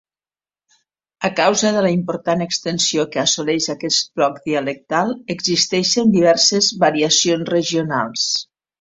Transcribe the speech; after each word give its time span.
A 1.27 1.29
causa 1.39 1.71
de 1.75 1.83
la 1.87 1.91
important 1.97 2.41
extensió 2.47 3.05
que 3.17 3.23
assoleix 3.25 3.69
aquest 3.75 4.11
bloc 4.21 4.43
dialectal, 4.49 5.15
existeixen 5.37 6.19
diverses 6.19 6.75
variacions 6.89 7.57
regionals. 7.57 8.31